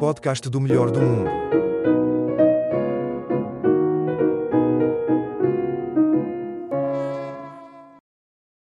[0.00, 1.28] podcast do melhor do mundo.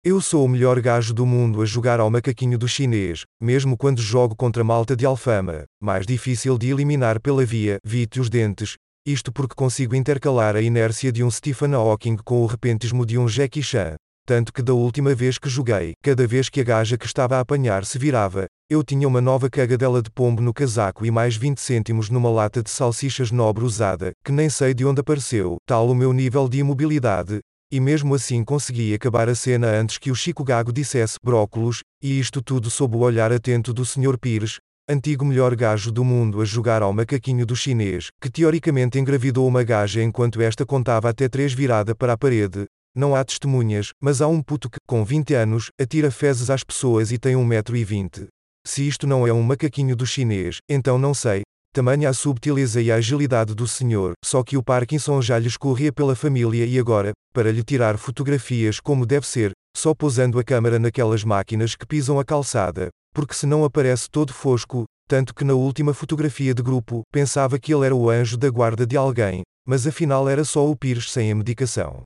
[0.05, 4.01] Eu sou o melhor gajo do mundo a jogar ao macaquinho do chinês, mesmo quando
[4.01, 8.77] jogo contra malta de alfama, mais difícil de eliminar pela via vite os dentes.
[9.05, 13.27] Isto porque consigo intercalar a inércia de um Stephen Hawking com o repentismo de um
[13.27, 13.97] Jackie Chan.
[14.27, 17.41] Tanto que da última vez que joguei, cada vez que a gaja que estava a
[17.41, 21.61] apanhar se virava, eu tinha uma nova cagadela de pombo no casaco e mais 20
[21.61, 25.95] cêntimos numa lata de salsichas nobre usada, que nem sei de onde apareceu, tal o
[25.95, 27.39] meu nível de imobilidade,
[27.71, 32.19] e mesmo assim consegui acabar a cena antes que o Chico Gago dissesse brócolos, e
[32.19, 34.19] isto tudo sob o olhar atento do Sr.
[34.21, 34.57] Pires,
[34.89, 39.63] antigo melhor gajo do mundo a jogar ao macaquinho do chinês, que teoricamente engravidou uma
[39.63, 42.67] gaja enquanto esta contava até três virada para a parede,
[42.97, 47.13] não há testemunhas, mas há um puto que, com 20 anos, atira fezes às pessoas
[47.13, 48.27] e tem 1,20m.
[48.67, 51.43] Se isto não é um macaquinho do chinês, então não sei.
[51.75, 55.93] Tamanha a subtileza e a agilidade do senhor, só que o Parkinson já lhe escorria
[55.93, 60.79] pela família e agora, para lhe tirar fotografias como deve ser, só pousando a câmera
[60.79, 65.53] naquelas máquinas que pisam a calçada, porque se não aparece todo fosco, tanto que na
[65.53, 69.87] última fotografia de grupo, pensava que ele era o anjo da guarda de alguém, mas
[69.87, 72.03] afinal era só o Pires sem a medicação.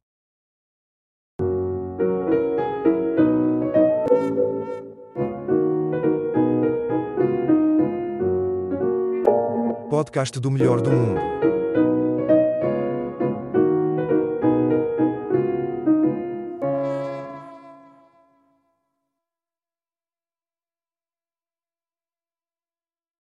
[9.91, 11.60] Podcast do melhor do mundo.